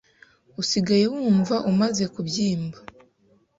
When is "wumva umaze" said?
1.13-2.03